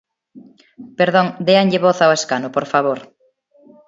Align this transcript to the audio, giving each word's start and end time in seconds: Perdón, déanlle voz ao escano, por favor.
Perdón, 0.99 1.27
déanlle 1.47 1.83
voz 1.85 1.97
ao 2.01 2.15
escano, 2.17 2.47
por 2.55 2.65
favor. 2.73 2.99